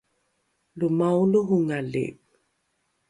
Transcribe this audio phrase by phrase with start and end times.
[0.79, 2.05] lo maolohongali